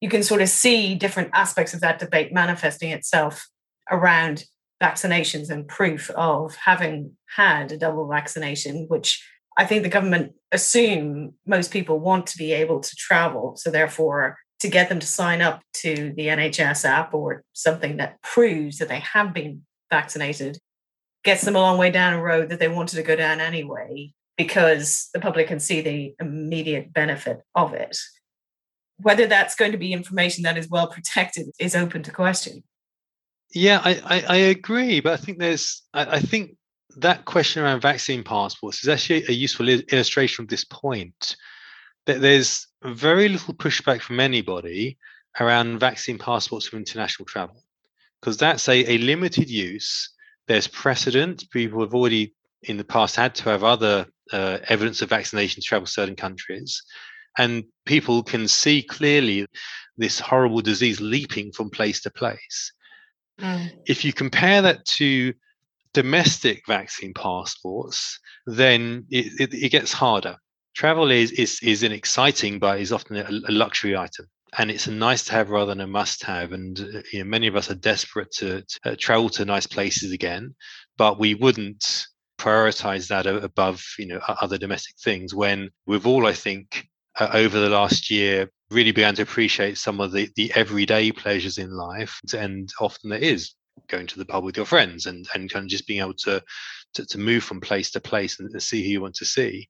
You 0.01 0.09
can 0.09 0.23
sort 0.23 0.41
of 0.41 0.49
see 0.49 0.95
different 0.95 1.31
aspects 1.33 1.73
of 1.73 1.81
that 1.81 1.99
debate 1.99 2.33
manifesting 2.33 2.91
itself 2.91 3.47
around 3.89 4.45
vaccinations 4.81 5.49
and 5.49 5.67
proof 5.67 6.09
of 6.11 6.55
having 6.55 7.11
had 7.35 7.71
a 7.71 7.77
double 7.77 8.07
vaccination, 8.07 8.85
which 8.87 9.25
I 9.57 9.65
think 9.65 9.83
the 9.83 9.89
government 9.89 10.33
assume 10.51 11.33
most 11.45 11.71
people 11.71 11.99
want 11.99 12.27
to 12.27 12.37
be 12.37 12.51
able 12.53 12.81
to 12.81 12.95
travel. 12.95 13.55
So 13.55 13.71
therefore, 13.71 14.37
to 14.59 14.67
get 14.67 14.89
them 14.89 14.99
to 14.99 15.07
sign 15.07 15.41
up 15.41 15.61
to 15.75 16.13
the 16.15 16.27
NHS 16.27 16.85
app 16.85 17.13
or 17.13 17.43
something 17.53 17.97
that 17.97 18.21
proves 18.21 18.77
that 18.77 18.89
they 18.89 18.99
have 18.99 19.33
been 19.33 19.65
vaccinated 19.89 20.57
gets 21.23 21.43
them 21.43 21.55
a 21.55 21.59
long 21.59 21.77
way 21.77 21.89
down 21.89 22.13
a 22.13 22.21
road 22.21 22.49
that 22.49 22.59
they 22.59 22.67
wanted 22.67 22.97
to 22.97 23.03
go 23.03 23.15
down 23.15 23.39
anyway 23.39 24.13
because 24.37 25.09
the 25.13 25.19
public 25.19 25.47
can 25.47 25.59
see 25.59 25.81
the 25.81 26.15
immediate 26.19 26.93
benefit 26.93 27.41
of 27.55 27.73
it. 27.73 27.97
Whether 29.01 29.27
that's 29.27 29.55
going 29.55 29.71
to 29.71 29.77
be 29.77 29.93
information 29.93 30.43
that 30.43 30.57
is 30.57 30.69
well 30.69 30.87
protected 30.87 31.47
is 31.59 31.75
open 31.75 32.03
to 32.03 32.11
question. 32.11 32.63
Yeah, 33.53 33.81
I, 33.83 34.01
I, 34.05 34.21
I 34.27 34.35
agree, 34.35 34.99
but 34.99 35.13
I 35.13 35.17
think 35.17 35.39
there's 35.39 35.83
I, 35.93 36.17
I, 36.17 36.19
think 36.19 36.57
that 36.97 37.25
question 37.25 37.63
around 37.63 37.81
vaccine 37.81 38.23
passports 38.23 38.83
is 38.83 38.89
actually 38.89 39.25
a 39.27 39.31
useful 39.31 39.69
illustration 39.69 40.43
of 40.43 40.49
this 40.49 40.65
point. 40.65 41.35
That 42.05 42.21
there's 42.21 42.67
very 42.83 43.29
little 43.29 43.53
pushback 43.53 44.01
from 44.01 44.19
anybody 44.19 44.97
around 45.39 45.79
vaccine 45.79 46.17
passports 46.17 46.67
for 46.67 46.77
international 46.77 47.25
travel 47.25 47.63
because 48.21 48.37
that's 48.37 48.67
a, 48.67 48.91
a 48.91 48.97
limited 48.99 49.49
use. 49.49 50.11
There's 50.47 50.67
precedent. 50.67 51.49
People 51.51 51.81
have 51.81 51.93
already 51.93 52.33
in 52.63 52.77
the 52.77 52.83
past 52.83 53.15
had 53.15 53.35
to 53.35 53.49
have 53.49 53.63
other 53.63 54.05
uh, 54.31 54.59
evidence 54.69 55.01
of 55.01 55.09
vaccination 55.09 55.61
to 55.61 55.67
travel 55.67 55.85
certain 55.85 56.15
countries. 56.15 56.81
And 57.37 57.65
people 57.85 58.23
can 58.23 58.47
see 58.47 58.81
clearly 58.81 59.45
this 59.97 60.19
horrible 60.19 60.61
disease 60.61 61.01
leaping 61.01 61.51
from 61.51 61.69
place 61.69 62.01
to 62.01 62.09
place. 62.09 62.71
Mm. 63.39 63.71
If 63.87 64.05
you 64.05 64.13
compare 64.13 64.61
that 64.61 64.85
to 64.85 65.33
domestic 65.93 66.63
vaccine 66.67 67.13
passports, 67.13 68.19
then 68.45 69.05
it, 69.09 69.39
it, 69.39 69.53
it, 69.53 69.69
gets 69.69 69.91
harder. 69.91 70.37
Travel 70.75 71.11
is, 71.11 71.31
is, 71.31 71.59
is 71.61 71.83
an 71.83 71.91
exciting, 71.91 72.59
but 72.59 72.79
is 72.79 72.91
often 72.91 73.17
a, 73.17 73.29
a 73.29 73.51
luxury 73.51 73.95
item 73.95 74.27
and 74.57 74.71
it's 74.71 74.87
a 74.87 74.91
nice 74.91 75.23
to 75.25 75.31
have 75.33 75.49
rather 75.49 75.73
than 75.73 75.81
a 75.81 75.87
must 75.87 76.23
have. 76.23 76.51
And 76.51 76.79
uh, 76.79 77.01
you 77.11 77.19
know, 77.19 77.25
many 77.25 77.47
of 77.47 77.55
us 77.55 77.69
are 77.69 77.75
desperate 77.75 78.31
to, 78.33 78.61
to 78.61 78.91
uh, 78.91 78.95
travel 78.97 79.29
to 79.29 79.45
nice 79.45 79.67
places 79.67 80.11
again, 80.11 80.55
but 80.97 81.19
we 81.19 81.35
wouldn't 81.35 82.07
prioritize 82.37 83.07
that 83.07 83.25
above 83.25 83.83
you 83.97 84.05
know 84.05 84.19
other 84.41 84.57
domestic 84.57 84.95
things 85.01 85.33
when 85.33 85.69
we've 85.85 86.07
all 86.07 86.27
i 86.27 86.33
think 86.33 86.87
uh, 87.19 87.29
over 87.33 87.59
the 87.59 87.69
last 87.69 88.11
year 88.11 88.49
really 88.71 88.91
began 88.91 89.15
to 89.15 89.21
appreciate 89.21 89.77
some 89.77 90.01
of 90.01 90.11
the 90.11 90.29
the 90.35 90.51
everyday 90.55 91.11
pleasures 91.11 91.57
in 91.57 91.71
life 91.71 92.19
and 92.37 92.69
often 92.79 93.09
there 93.09 93.19
is 93.19 93.53
going 93.87 94.07
to 94.07 94.17
the 94.17 94.25
pub 94.25 94.43
with 94.43 94.57
your 94.57 94.65
friends 94.65 95.05
and 95.05 95.27
and 95.33 95.51
kind 95.51 95.63
of 95.63 95.69
just 95.69 95.87
being 95.87 96.01
able 96.01 96.13
to 96.13 96.41
to, 96.93 97.05
to 97.05 97.17
move 97.17 97.43
from 97.43 97.61
place 97.61 97.91
to 97.91 97.99
place 97.99 98.39
and, 98.39 98.61
see 98.61 98.81
who 98.81 98.89
you 98.89 99.01
want 99.01 99.15
to 99.15 99.25
see. 99.25 99.69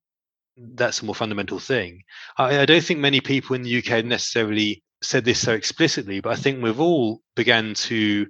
That's 0.58 1.02
a 1.02 1.06
more 1.06 1.16
fundamental 1.16 1.60
thing. 1.60 2.04
I, 2.38 2.60
I 2.60 2.66
don't 2.66 2.84
think 2.84 3.00
many 3.00 3.20
people 3.20 3.56
in 3.56 3.64
the 3.64 3.78
uk 3.80 4.06
necessarily 4.06 4.84
said 5.02 5.26
this 5.26 5.40
so 5.40 5.54
explicitly 5.54 6.20
but 6.20 6.32
i 6.32 6.36
think 6.36 6.64
we've 6.64 6.80
all 6.80 7.22
began 7.36 7.74
to 7.74 8.26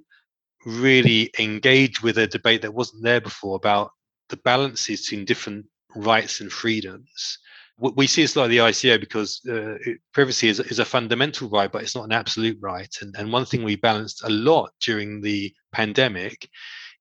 really 0.66 1.30
engage 1.38 2.02
with 2.02 2.18
a 2.18 2.26
debate 2.26 2.62
that 2.62 2.74
wasn't 2.74 3.02
there 3.02 3.20
before 3.20 3.56
about 3.56 3.92
the 4.28 4.36
balances 4.38 5.02
between 5.02 5.24
different 5.24 5.66
rights 5.94 6.40
and 6.40 6.52
freedoms. 6.52 7.38
We 7.78 8.06
see 8.06 8.22
this 8.22 8.36
like 8.36 8.48
the 8.48 8.58
ICO 8.58 8.98
because 8.98 9.44
uh, 9.46 9.76
privacy 10.14 10.48
is, 10.48 10.60
is 10.60 10.78
a 10.78 10.84
fundamental 10.84 11.50
right, 11.50 11.70
but 11.70 11.82
it's 11.82 11.94
not 11.94 12.06
an 12.06 12.12
absolute 12.12 12.56
right. 12.60 12.94
And, 13.02 13.14
and 13.18 13.30
one 13.30 13.44
thing 13.44 13.62
we 13.62 13.76
balanced 13.76 14.24
a 14.24 14.30
lot 14.30 14.70
during 14.80 15.20
the 15.20 15.52
pandemic 15.72 16.48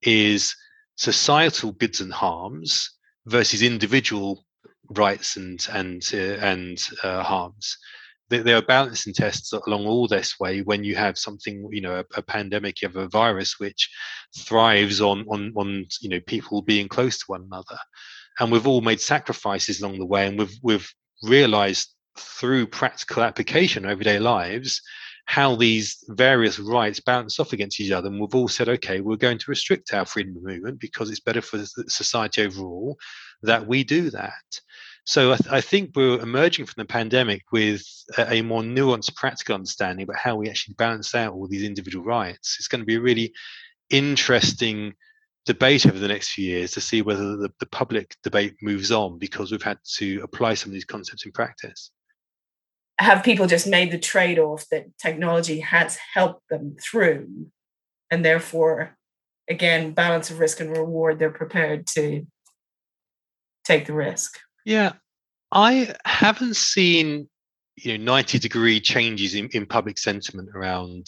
is 0.02 0.54
societal 0.98 1.72
goods 1.72 2.02
and 2.02 2.12
harms 2.12 2.92
versus 3.26 3.62
individual 3.62 4.46
rights 4.90 5.38
and 5.38 5.66
and 5.72 6.04
uh, 6.14 6.18
and 6.18 6.78
uh, 7.04 7.24
harms 7.24 7.78
there 8.30 8.58
are 8.58 8.62
balancing 8.62 9.14
tests 9.14 9.52
along 9.54 9.86
all 9.86 10.08
this 10.08 10.40
way 10.40 10.62
when 10.62 10.84
you 10.84 10.96
have 10.96 11.18
something 11.18 11.68
you 11.72 11.82
know 11.82 12.00
a, 12.00 12.06
a, 12.18 12.22
pandemic 12.22 12.82
you 12.82 12.88
have 12.88 12.96
a 12.96 13.08
virus 13.08 13.60
which 13.60 13.90
thrives 14.38 15.00
on 15.00 15.26
on 15.30 15.54
on 15.56 15.86
you 16.02 16.10
know 16.10 16.20
people 16.22 16.62
being 16.62 16.88
close 16.88 17.18
to 17.20 17.26
one 17.28 17.44
another. 17.44 17.78
And 18.40 18.52
we've 18.52 18.68
all 18.68 18.82
made 18.82 19.00
sacrifices 19.00 19.82
along 19.82 20.00
the 20.00 20.06
way 20.06 20.28
and 20.28 20.40
we've 20.40 20.56
we've 20.64 20.92
realized 21.24 21.94
through 22.18 22.68
practical 22.68 23.24
application 23.24 23.86
everyday 23.86 24.20
lives 24.20 24.82
how 25.28 25.56
these 25.56 26.04
various 26.10 26.60
rights 26.60 27.00
balance 27.00 27.40
off 27.40 27.52
against 27.52 27.80
each 27.80 27.92
other. 27.92 28.08
And 28.08 28.20
we've 28.20 28.36
all 28.36 28.48
said 28.48 28.70
okay 28.70 29.02
we're 29.02 29.18
going 29.18 29.38
to 29.38 29.52
restrict 29.52 29.94
our 29.94 30.06
freedom 30.06 30.36
of 30.38 30.44
movement 30.44 30.80
because 30.80 31.12
it's 31.12 31.20
better 31.20 31.42
for 31.42 31.64
society 31.88 32.44
overall 32.44 32.98
that 33.44 33.68
we 33.68 33.84
do 33.84 34.10
that 34.10 34.60
so 35.06 35.34
I, 35.34 35.38
th- 35.38 35.54
I, 35.54 35.62
think 35.62 35.92
we're 35.96 36.20
emerging 36.20 36.66
from 36.66 36.82
the 36.82 36.86
pandemic 36.86 37.44
with 37.52 37.84
a, 38.18 38.36
a, 38.36 38.42
more 38.42 38.64
nuanced 38.64 39.16
practical 39.16 39.54
understanding 39.54 40.04
about 40.04 40.18
how 40.18 40.36
we 40.36 40.50
actually 40.50 40.74
balance 40.74 41.14
out 41.14 41.34
all 41.34 41.48
these 41.48 41.64
individual 41.64 42.04
rights. 42.04 42.58
It's 42.58 42.68
going 42.68 42.82
to 42.82 42.86
be 42.86 42.96
a 42.96 43.02
really 43.02 43.32
interesting 43.92 44.96
debate 45.46 45.86
over 45.86 46.00
the 46.00 46.08
next 46.08 46.32
few 46.32 46.46
years 46.46 46.72
to 46.72 46.82
see 46.82 47.04
whether 47.04 47.38
the, 47.38 47.50
the 47.60 47.68
public 47.68 48.16
debate 48.24 48.56
moves 48.64 48.92
on 48.92 49.20
because 49.20 49.52
we've 49.52 49.62
had 49.62 49.78
to 49.98 50.22
apply 50.24 50.56
some 50.56 50.72
of 50.72 50.74
these 50.74 50.86
concepts 50.86 51.24
in 51.24 51.32
practice. 51.32 51.92
Have 53.00 53.24
people 53.24 53.46
just 53.46 53.68
made 53.68 53.92
the 53.92 54.00
trade 54.00 54.40
off 54.40 54.66
that 54.72 54.98
technology 54.98 55.60
has 55.60 56.00
helped 56.16 56.50
them 56.50 56.78
through, 56.82 57.48
and 58.10 58.26
therefore, 58.26 58.98
again, 59.50 59.92
balance 59.92 60.32
of 60.32 60.40
risk 60.40 60.62
and 60.62 60.76
reward, 60.76 61.20
they're 61.20 61.30
prepared 61.30 61.86
to 61.88 62.26
take 63.66 63.86
the 63.86 63.94
risk? 63.94 64.40
Yeah, 64.66 64.94
I 65.52 65.94
haven't 66.06 66.56
seen 66.56 67.30
you 67.78 67.98
know 67.98 68.04
90 68.04 68.40
degree 68.40 68.80
changes 68.80 69.36
in, 69.36 69.50
in 69.54 69.66
public 69.66 69.98
sentiment 69.98 70.50
around 70.56 71.06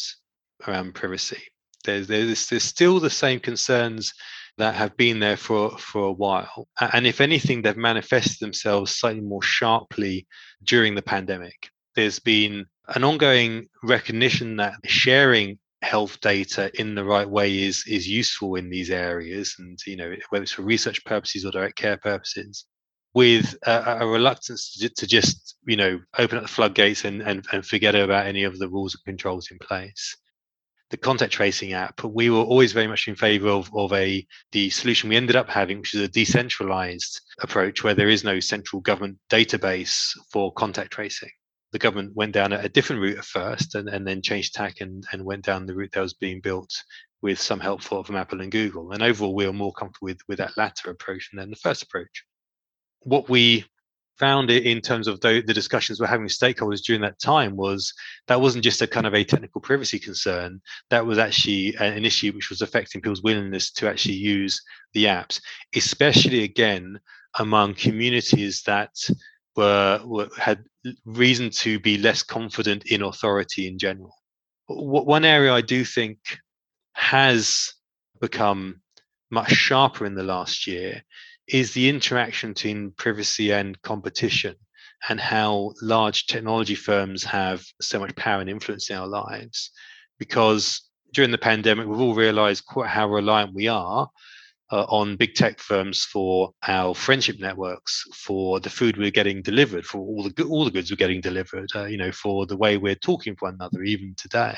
around 0.68 0.94
privacy. 0.94 1.42
There's, 1.84 2.08
there's 2.08 2.48
there's 2.48 2.64
still 2.64 3.00
the 3.00 3.10
same 3.10 3.40
concerns 3.40 4.14
that 4.58 4.76
have 4.76 4.96
been 4.96 5.20
there 5.20 5.38
for 5.38 5.78
for 5.78 6.04
a 6.08 6.12
while, 6.12 6.68
and 6.94 7.08
if 7.08 7.20
anything, 7.20 7.62
they've 7.62 7.78
manifested 7.78 8.40
themselves 8.40 8.96
slightly 8.96 9.22
more 9.22 9.42
sharply 9.44 10.28
during 10.64 10.94
the 10.96 11.02
pandemic. 11.02 11.70
There's 11.96 12.20
been 12.20 12.66
an 12.90 13.04
ongoing 13.04 13.68
recognition 13.84 14.58
that 14.58 14.76
sharing 14.86 15.58
health 15.82 16.20
data 16.22 16.72
in 16.80 16.96
the 16.96 17.04
right 17.04 17.30
way 17.30 17.64
is 17.64 17.84
is 17.88 18.08
useful 18.08 18.56
in 18.56 18.70
these 18.70 18.90
areas 18.90 19.56
and 19.60 19.78
you 19.86 19.96
know 19.96 20.12
whether 20.30 20.44
it's 20.44 20.52
for 20.52 20.64
research 20.64 21.04
purposes 21.06 21.46
or 21.46 21.52
direct 21.52 21.76
care 21.76 21.98
purposes 21.98 22.66
with 23.14 23.56
a, 23.66 23.98
a 24.02 24.08
reluctance 24.08 24.78
to, 24.78 24.90
to, 24.90 25.08
just 25.08 25.56
you 25.66 25.76
know 25.76 26.00
open 26.18 26.38
up 26.38 26.44
the 26.44 26.48
floodgates 26.48 27.06
and, 27.06 27.22
and, 27.22 27.46
and 27.52 27.66
forget 27.66 27.96
about 27.96 28.28
any 28.28 28.44
of 28.44 28.60
the 28.60 28.70
rules 28.70 28.96
and 28.96 29.04
controls 29.06 29.50
in 29.52 29.58
place. 29.60 30.16
The 30.90 30.98
contact 30.98 31.34
tracing 31.34 31.74
app 31.74 32.04
we 32.04 32.30
were 32.30 32.44
always 32.44 32.74
very 32.74 32.88
much 32.88 33.08
in 33.08 33.16
favor 33.16 33.50
of, 33.50 33.70
of 33.76 33.92
a 33.94 34.26
the 34.52 34.70
solution 34.70 35.10
we 35.10 35.18
ended 35.18 35.36
up 35.36 35.50
having 35.50 35.80
which 35.80 35.94
is 35.94 36.02
a 36.02 36.08
decentralized 36.08 37.22
approach 37.42 37.84
where 37.84 37.96
there 37.96 38.10
is 38.10 38.24
no 38.24 38.40
central 38.40 38.82
government 38.82 39.18
database 39.30 40.12
for 40.32 40.54
contact 40.54 40.92
tracing. 40.92 41.32
The 41.74 41.80
government 41.80 42.16
went 42.16 42.34
down 42.34 42.54
a, 42.54 42.70
different 42.70 43.02
route 43.02 43.18
at 43.18 43.26
first 43.26 43.76
and, 43.76 43.90
and 43.90 44.08
then 44.08 44.22
changed 44.22 44.54
tack 44.54 44.76
and, 44.80 45.04
and 45.12 45.26
went 45.26 45.44
down 45.44 45.66
the 45.66 45.76
route 45.76 45.92
that 45.94 46.02
was 46.02 46.14
being 46.14 46.40
built 46.40 46.72
with 47.22 47.40
some 47.40 47.60
help 47.60 47.82
from 47.82 48.16
apple 48.16 48.42
and 48.42 48.52
google. 48.52 48.94
And 48.94 49.04
overall 49.04 49.36
we 49.36 49.46
were 49.46 49.54
more 49.54 49.74
comfortable 49.74 50.06
with, 50.06 50.20
with 50.30 50.38
that 50.38 50.56
latter 50.56 50.92
approach 50.92 51.30
than 51.34 51.50
the 51.50 51.58
first 51.58 51.84
approach 51.84 52.24
what 53.08 53.30
we 53.30 53.64
found 54.20 54.50
in 54.50 54.82
terms 54.82 55.08
of 55.08 55.22
the, 55.22 55.42
the, 55.46 55.54
discussions 55.54 56.00
we're 56.00 56.08
having 56.08 56.24
with 56.24 56.38
stakeholders 56.38 56.82
during 56.82 57.02
that 57.02 57.20
time 57.20 57.56
was 57.56 57.94
that 58.28 58.42
wasn't 58.42 58.64
just 58.64 58.82
a 58.82 58.88
kind 58.88 59.06
of 59.06 59.14
a 59.14 59.24
technical 59.24 59.62
privacy 59.62 59.98
concern. 59.98 60.60
That 60.90 61.06
was 61.06 61.18
actually 61.18 61.76
an 61.80 62.04
issue 62.04 62.34
which 62.34 62.50
was 62.50 62.62
affecting 62.62 63.00
people's 63.00 63.24
willingness 63.24 63.72
to 63.74 63.88
actually 63.88 64.16
use 64.16 64.62
the 64.94 65.06
apps 65.06 65.40
especially 65.76 66.44
again 66.44 67.00
among 67.40 67.76
communities 67.76 68.64
that 68.66 68.92
were, 69.56 70.02
were 70.04 70.28
had 70.38 70.64
reason 71.06 71.50
to 71.50 71.80
be 71.80 71.98
less 71.98 72.24
confident 72.24 72.88
in 72.88 73.04
authority 73.04 73.68
in 73.68 73.78
general. 73.78 74.14
One 74.68 75.24
area 75.24 75.54
i 75.54 75.62
do 75.62 75.86
think 75.86 76.18
has 76.94 77.74
become 78.20 78.82
much 79.30 79.52
sharper 79.52 80.06
in 80.06 80.16
the 80.16 80.24
last 80.24 80.68
year 80.68 81.04
is 81.48 81.74
the 81.74 81.90
interaction 81.90 82.54
between 82.54 82.92
privacy 82.92 83.52
and 83.52 83.82
competition 83.82 84.56
and 85.10 85.20
how 85.20 85.74
large 85.82 86.26
technology 86.26 86.76
firms 86.76 87.24
have 87.24 87.64
so 87.82 88.00
much 88.00 88.16
power 88.16 88.42
and 88.42 88.50
influence 88.50 88.90
in 88.90 88.98
our 88.98 89.08
lives. 89.08 89.72
Because 90.20 90.82
during 91.14 91.32
the 91.32 91.38
pandemic, 91.38 91.88
we've 91.88 92.00
all 92.00 92.16
realized 92.16 92.66
quite 92.66 92.90
how 92.90 93.08
reliant 93.08 93.54
we 93.54 93.68
are 93.68 94.10
uh, 94.72 94.86
on 94.90 95.16
big 95.16 95.36
tech 95.36 95.60
firms 95.60 96.04
for 96.04 96.52
our 96.68 96.94
friendship 96.94 97.40
networks, 97.40 98.04
for 98.14 98.60
the 98.60 98.70
food 98.70 98.98
we're 98.98 99.12
getting 99.12 99.42
delivered, 99.42 99.86
for 99.86 100.00
all 100.00 100.24
the 100.24 100.44
all 100.44 100.66
the 100.66 100.72
goods 100.72 100.92
we're 100.92 100.98
getting 100.98 101.22
delivered, 101.22 101.70
uh, 101.76 101.86
you 101.86 101.98
know, 101.98 102.12
for 102.12 102.46
the 102.46 102.58
way 102.58 102.78
we're 102.78 102.96
talking 102.96 103.36
to 103.36 103.46
one 103.46 103.56
another, 103.56 103.84
even 103.84 104.14
today. 104.18 104.56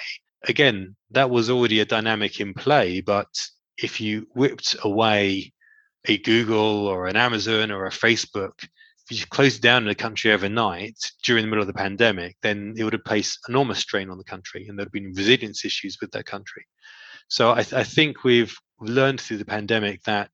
Again, 0.48 0.96
that 1.12 1.30
was 1.30 1.50
already 1.50 1.82
a 1.82 1.86
dynamic 1.86 2.40
in 2.40 2.54
play, 2.54 3.02
but 3.02 3.28
if 3.78 4.02
you 4.02 4.28
whipped 4.34 4.76
away 4.84 5.52
a 6.06 6.18
Google 6.18 6.88
or 6.88 7.08
an 7.08 7.16
Amazon 7.16 7.72
or 7.72 7.86
a 7.86 7.92
Facebook, 7.92 8.64
if 9.10 9.20
you 9.20 9.26
close 9.28 9.58
it 9.58 9.62
down 9.62 9.88
a 9.88 9.96
country 9.96 10.32
overnight 10.32 10.96
during 11.24 11.44
the 11.44 11.50
middle 11.50 11.64
of 11.64 11.68
the 11.68 11.74
pandemic, 11.74 12.38
then 12.42 12.76
it 12.78 12.84
would 12.84 12.94
have 12.94 13.04
placed 13.04 13.40
enormous 13.50 13.80
strain 13.80 14.10
on 14.10 14.18
the 14.18 14.24
country 14.24 14.68
and 14.68 14.78
there 14.78 14.84
would 14.84 14.88
have 14.88 14.94
been 14.94 15.14
resilience 15.14 15.66
issues 15.66 15.98
with 16.00 16.12
that 16.12 16.26
country. 16.26 16.66
So 17.28 17.52
I, 17.52 17.64
th- 17.64 17.74
I 17.74 17.84
think 17.84 18.24
we've 18.24 18.56
learned 18.80 19.20
through 19.20 19.38
the 19.38 19.46
pandemic 19.46 20.04
that 20.04 20.32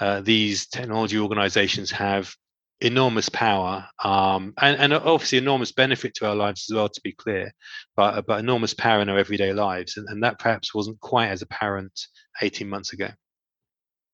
uh, 0.00 0.20
these 0.20 0.68
technology 0.68 1.18
organizations 1.18 1.90
have 1.90 2.32
enormous 2.80 3.28
power 3.28 3.84
um, 4.04 4.54
and, 4.60 4.76
and 4.78 4.94
obviously 4.94 5.38
enormous 5.38 5.72
benefit 5.72 6.14
to 6.14 6.28
our 6.28 6.36
lives 6.36 6.66
as 6.70 6.76
well, 6.76 6.88
to 6.88 7.00
be 7.02 7.12
clear, 7.12 7.50
but, 7.96 8.24
but 8.26 8.38
enormous 8.38 8.74
power 8.74 9.00
in 9.00 9.08
our 9.08 9.18
everyday 9.18 9.52
lives. 9.52 9.96
And, 9.96 10.08
and 10.08 10.22
that 10.22 10.38
perhaps 10.38 10.72
wasn't 10.72 11.00
quite 11.00 11.28
as 11.28 11.42
apparent 11.42 11.92
18 12.40 12.68
months 12.68 12.92
ago 12.92 13.08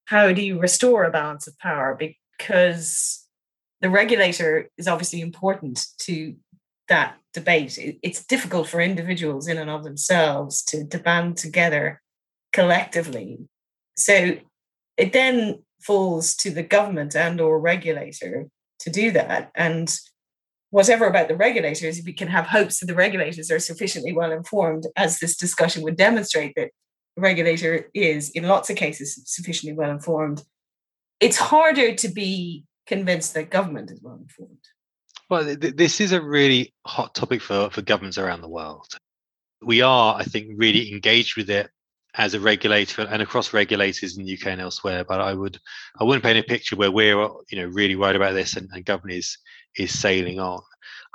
how 0.05 0.31
do 0.31 0.41
you 0.41 0.59
restore 0.59 1.03
a 1.03 1.11
balance 1.11 1.47
of 1.47 1.57
power? 1.59 1.97
Because 1.97 3.27
the 3.81 3.89
regulator 3.89 4.69
is 4.77 4.87
obviously 4.87 5.21
important 5.21 5.85
to 5.99 6.35
that 6.87 7.15
debate. 7.33 7.77
It's 8.01 8.25
difficult 8.25 8.67
for 8.67 8.79
individuals 8.79 9.47
in 9.47 9.57
and 9.57 9.69
of 9.69 9.83
themselves 9.83 10.63
to, 10.65 10.85
to 10.87 10.99
band 10.99 11.37
together 11.37 12.01
collectively. 12.53 13.39
So 13.97 14.37
it 14.97 15.13
then 15.13 15.63
falls 15.81 16.35
to 16.37 16.51
the 16.51 16.63
government 16.63 17.15
and 17.15 17.41
or 17.41 17.59
regulator 17.59 18.47
to 18.79 18.89
do 18.89 19.11
that. 19.11 19.51
And 19.55 19.93
whatever 20.69 21.07
about 21.07 21.27
the 21.27 21.35
regulators, 21.35 22.01
we 22.05 22.13
can 22.13 22.27
have 22.27 22.47
hopes 22.47 22.79
that 22.79 22.85
the 22.85 22.95
regulators 22.95 23.49
are 23.51 23.59
sufficiently 23.59 24.13
well 24.13 24.31
informed, 24.31 24.87
as 24.95 25.19
this 25.19 25.37
discussion 25.37 25.83
would 25.83 25.97
demonstrate 25.97 26.53
that 26.55 26.71
regulator 27.17 27.89
is, 27.93 28.29
in 28.31 28.47
lots 28.47 28.69
of 28.69 28.75
cases, 28.75 29.21
sufficiently 29.25 29.77
well 29.77 29.91
informed. 29.91 30.43
It's 31.19 31.37
harder 31.37 31.95
to 31.95 32.07
be 32.09 32.65
convinced 32.87 33.33
that 33.33 33.49
government 33.49 33.91
is 33.91 34.01
well 34.01 34.19
informed. 34.21 34.57
Well, 35.29 35.55
th- 35.55 35.75
this 35.75 36.01
is 36.01 36.11
a 36.11 36.21
really 36.21 36.73
hot 36.85 37.15
topic 37.15 37.41
for, 37.41 37.69
for 37.69 37.81
governments 37.81 38.17
around 38.17 38.41
the 38.41 38.49
world. 38.49 38.87
We 39.61 39.81
are, 39.81 40.15
I 40.15 40.23
think, 40.23 40.51
really 40.57 40.91
engaged 40.91 41.37
with 41.37 41.49
it 41.49 41.69
as 42.17 42.33
a 42.33 42.39
regulator 42.39 43.01
and 43.01 43.21
across 43.21 43.53
regulators 43.53 44.17
in 44.17 44.23
the 44.23 44.33
UK 44.33 44.47
and 44.47 44.61
elsewhere. 44.61 45.03
But 45.03 45.21
I 45.21 45.33
would, 45.33 45.57
I 45.99 46.03
wouldn't 46.03 46.23
paint 46.23 46.37
a 46.37 46.43
picture 46.43 46.75
where 46.75 46.91
we're, 46.91 47.15
you 47.49 47.57
know, 47.57 47.65
really 47.67 47.95
worried 47.95 48.15
about 48.15 48.33
this 48.33 48.55
and, 48.55 48.69
and 48.73 48.85
government 48.85 49.17
is 49.17 49.37
is 49.77 49.97
sailing 49.97 50.39
on. 50.39 50.61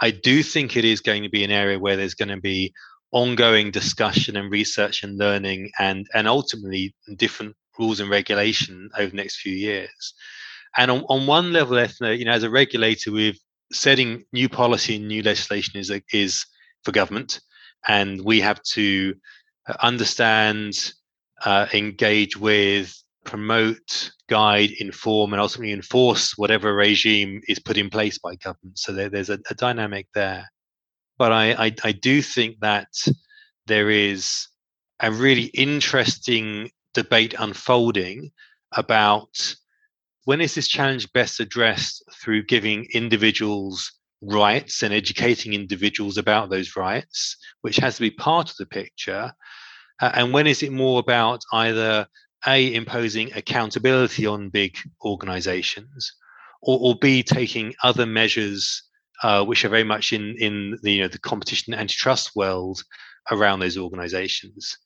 I 0.00 0.11
do 0.11 0.42
think 0.42 0.76
it 0.76 0.85
is 0.85 1.00
going 1.00 1.23
to 1.23 1.30
be 1.30 1.45
an 1.45 1.50
area 1.50 1.78
where 1.78 1.97
there's 1.97 2.14
going 2.14 2.28
to 2.28 2.40
be 2.40 2.73
ongoing 3.12 3.70
discussion 3.70 4.36
and 4.36 4.50
research 4.50 5.02
and 5.02 5.18
learning 5.18 5.70
and 5.78 6.06
and 6.14 6.28
ultimately 6.28 6.94
different 7.16 7.56
rules 7.78 8.00
and 8.00 8.10
regulation 8.10 8.90
over 8.96 9.10
the 9.10 9.16
next 9.16 9.40
few 9.40 9.54
years. 9.54 10.14
And 10.76 10.90
on, 10.90 11.00
on 11.08 11.26
one 11.26 11.52
level, 11.52 11.78
Ethna, 11.78 12.12
you 12.12 12.24
know, 12.24 12.32
as 12.32 12.44
a 12.44 12.50
regulator, 12.50 13.10
we've 13.10 13.38
setting 13.72 14.24
new 14.32 14.48
policy 14.48 14.96
and 14.96 15.08
new 15.08 15.22
legislation 15.22 15.80
is 15.80 15.92
is 16.12 16.44
for 16.84 16.92
government, 16.92 17.40
and 17.88 18.20
we 18.24 18.40
have 18.40 18.62
to 18.62 19.14
uh, 19.66 19.74
understand, 19.82 20.92
uh, 21.44 21.66
engage 21.72 22.36
with, 22.36 22.94
promote, 23.24 24.10
guide, 24.28 24.70
inform, 24.78 25.32
and 25.32 25.40
ultimately 25.40 25.72
enforce 25.72 26.36
whatever 26.36 26.74
regime 26.74 27.40
is 27.48 27.58
put 27.58 27.76
in 27.76 27.90
place 27.90 28.18
by 28.18 28.34
government. 28.36 28.78
So 28.78 28.92
there, 28.92 29.10
there's 29.10 29.30
a, 29.30 29.38
a, 29.50 29.54
dynamic 29.54 30.06
there. 30.14 30.50
But 31.20 31.32
I, 31.32 31.66
I, 31.66 31.74
I 31.84 31.92
do 31.92 32.22
think 32.22 32.60
that 32.60 32.88
there 33.66 33.90
is 33.90 34.48
a 35.00 35.12
really 35.12 35.50
interesting 35.52 36.70
debate 36.94 37.34
unfolding 37.38 38.30
about 38.72 39.54
when 40.24 40.40
is 40.40 40.54
this 40.54 40.66
challenge 40.66 41.12
best 41.12 41.38
addressed 41.38 42.02
through 42.22 42.44
giving 42.44 42.86
individuals 42.94 43.92
rights 44.22 44.82
and 44.82 44.94
educating 44.94 45.52
individuals 45.52 46.16
about 46.16 46.48
those 46.48 46.74
rights, 46.74 47.36
which 47.60 47.76
has 47.76 47.96
to 47.96 48.00
be 48.00 48.10
part 48.10 48.48
of 48.48 48.56
the 48.56 48.64
picture? 48.64 49.30
Uh, 50.00 50.12
and 50.14 50.32
when 50.32 50.46
is 50.46 50.62
it 50.62 50.72
more 50.72 51.00
about 51.00 51.42
either 51.52 52.06
A, 52.46 52.72
imposing 52.72 53.30
accountability 53.34 54.24
on 54.24 54.48
big 54.48 54.78
organizations, 55.04 56.14
or, 56.62 56.78
or 56.80 56.94
B, 56.98 57.22
taking 57.22 57.74
other 57.82 58.06
measures 58.06 58.84
uh, 59.22 59.44
which 59.44 59.64
are 59.64 59.68
very 59.68 59.84
much 59.84 60.12
in, 60.12 60.36
in 60.38 60.78
the, 60.82 60.92
you 60.92 61.02
know, 61.02 61.08
the 61.08 61.18
competition 61.18 61.74
antitrust 61.74 62.34
world 62.34 62.82
around 63.30 63.60
those 63.60 63.76
organizations? 63.76 64.76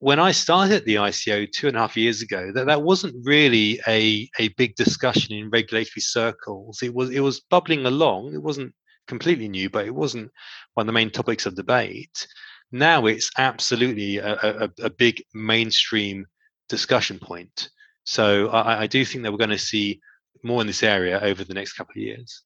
when 0.00 0.20
I 0.20 0.30
started 0.30 0.84
the 0.84 0.96
ICO 0.96 1.50
two 1.50 1.66
and 1.66 1.76
a 1.76 1.80
half 1.80 1.96
years 1.96 2.22
ago, 2.22 2.52
that, 2.54 2.66
that 2.66 2.82
wasn't 2.82 3.16
really 3.24 3.80
a, 3.88 4.30
a 4.38 4.48
big 4.50 4.76
discussion 4.76 5.34
in 5.34 5.50
regulatory 5.50 6.00
circles. 6.00 6.82
It 6.82 6.94
was 6.94 7.10
it 7.10 7.20
was 7.20 7.40
bubbling 7.40 7.84
along. 7.84 8.34
It 8.34 8.42
wasn't 8.42 8.74
completely 9.08 9.48
new, 9.48 9.68
but 9.70 9.86
it 9.86 9.94
wasn't 9.94 10.30
one 10.74 10.84
of 10.84 10.86
the 10.86 10.92
main 10.92 11.10
topics 11.10 11.46
of 11.46 11.56
debate. 11.56 12.26
Now 12.70 13.06
it's 13.06 13.30
absolutely 13.38 14.18
a, 14.18 14.34
a, 14.34 14.70
a 14.84 14.90
big 14.90 15.22
mainstream 15.34 16.26
discussion 16.68 17.18
point. 17.18 17.70
So 18.04 18.48
I, 18.48 18.82
I 18.82 18.86
do 18.86 19.04
think 19.04 19.24
that 19.24 19.32
we're 19.32 19.38
going 19.38 19.50
to 19.50 19.58
see 19.58 20.00
more 20.44 20.60
in 20.60 20.66
this 20.66 20.82
area 20.82 21.18
over 21.20 21.42
the 21.42 21.54
next 21.54 21.72
couple 21.72 21.92
of 21.92 22.02
years. 22.02 22.42